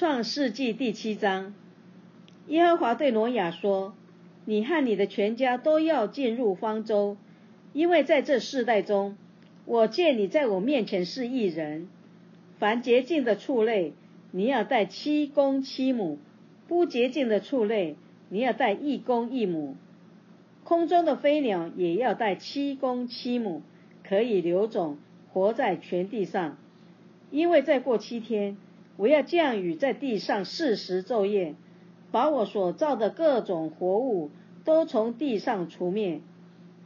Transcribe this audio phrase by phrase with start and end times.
[0.00, 1.52] 创世纪第七章，
[2.46, 3.92] 耶和华对挪亚说
[4.46, 7.18] ：“你和你的全家都要进入方舟，
[7.74, 9.18] 因为在这世代中，
[9.66, 11.86] 我见你在我面前是一人。
[12.58, 13.92] 凡洁净的畜类，
[14.30, 16.16] 你要带七公七母；
[16.66, 17.96] 不洁净的畜类，
[18.30, 19.76] 你要带一公一母。
[20.64, 23.60] 空中的飞鸟也要带七公七母，
[24.02, 24.96] 可以留种，
[25.34, 26.56] 活在全地上。
[27.30, 28.56] 因为再过七天。”
[28.96, 31.54] 我要降雨在地上四时昼夜，
[32.10, 34.30] 把我所造的各种活物
[34.64, 36.20] 都从地上除灭。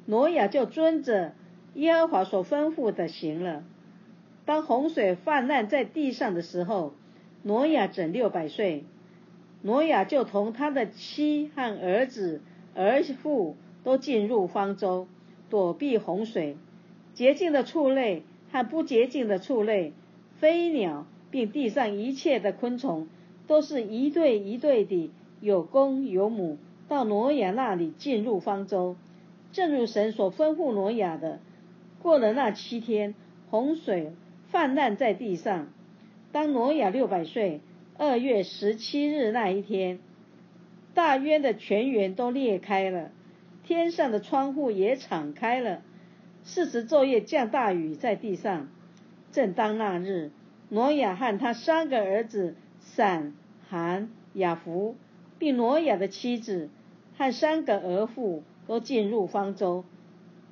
[0.07, 1.33] 挪亚就遵着
[1.75, 3.65] 耶和华所吩咐的行了。
[4.45, 6.93] 当洪水泛滥在地上的时候，
[7.43, 8.85] 挪亚整六百岁。
[9.63, 12.43] 挪亚就同他的妻和儿子
[12.75, 15.09] 儿妇都进入方舟，
[15.49, 16.59] 躲避洪水。
[17.15, 19.95] 洁净的畜类和不洁净的畜类，
[20.39, 21.07] 飞鸟。
[21.35, 23.09] 并地上一切的昆虫，
[23.49, 28.95] 都是一对一对的，有公有母，到挪亚那里进入方舟，
[29.51, 31.41] 正如神所吩咐挪亚的。
[32.01, 33.17] 过了那七天，
[33.51, 34.13] 洪水
[34.53, 35.67] 泛滥在地上。
[36.31, 37.61] 当挪亚六百岁，
[37.99, 39.99] 二月十七日那一天，
[40.95, 43.11] 大渊的泉源都裂开了，
[43.65, 45.83] 天上的窗户也敞开了，
[46.45, 48.69] 四十昼夜降大雨在地上。
[49.33, 50.31] 正当那日。
[50.71, 53.35] 挪亚和他三个儿子闪、
[53.69, 54.97] 含、雅弗，
[55.39, 56.71] 并挪亚的妻子
[57.17, 59.85] 和三个儿妇都进入方舟。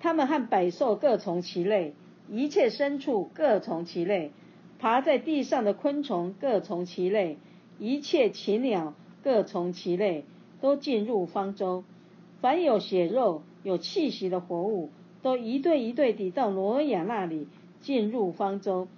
[0.00, 1.94] 他们和百兽各从其类，
[2.28, 4.32] 一切牲畜各从其类，
[4.78, 7.38] 爬在地上的昆虫各从其类，
[7.78, 10.24] 一切禽鸟各从其类，
[10.60, 11.84] 都进入方舟。
[12.40, 14.90] 凡有血肉、有气息的活物，
[15.22, 17.46] 都一对一对地到挪亚那里
[17.80, 18.88] 进入方舟。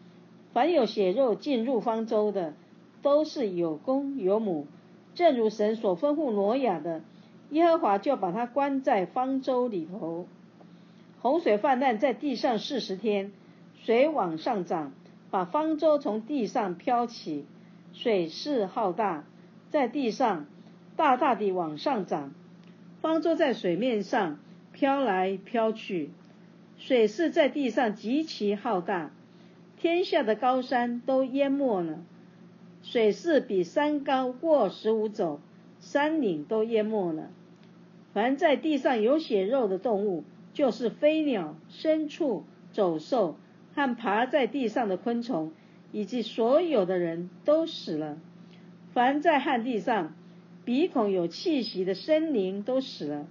[0.55, 2.55] 凡有血肉进入方舟的，
[3.03, 4.69] 都是有公有母，
[5.15, 7.03] 正如神所吩咐挪亚的，
[7.51, 10.29] 耶和华就把他关在方舟里头。
[11.21, 13.33] 洪水泛滥在地上四十天，
[13.83, 14.93] 水往上涨，
[15.31, 17.47] 把方舟从地上飘起，
[17.93, 19.25] 水势浩大，
[19.71, 20.47] 在地上
[20.95, 22.33] 大大地往上涨，
[23.01, 24.39] 方舟在水面上
[24.73, 26.11] 飘来飘去，
[26.79, 29.11] 水势在地上极其浩大。
[29.85, 31.99] 天下的高山都淹没了，
[32.83, 35.41] 水势比山高过十五肘，
[35.79, 37.29] 山岭都淹没了。
[38.15, 40.25] 凡在地上有血肉的动物，
[40.55, 43.37] 就是飞鸟、牲畜、走兽
[43.75, 45.53] 和爬在地上的昆虫，
[45.93, 48.17] 以及所有的人都死了。
[48.95, 50.15] 凡在旱地上
[50.65, 53.27] 鼻孔有气息的生灵都死了。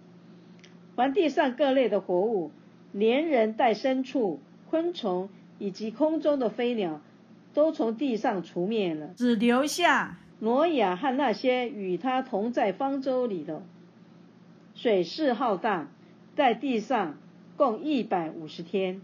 [0.96, 2.52] 凡地上各类的活物，
[2.92, 4.40] 连人带牲畜、
[4.70, 5.30] 昆虫。
[5.64, 7.00] 以及空中的飞鸟，
[7.54, 13.64] 都从地上除灭了，只留下挪亚和那些与他同在方舟里的。
[14.76, 15.88] 水势浩大，
[16.36, 17.18] 在地上
[17.56, 19.02] 共一百五十天。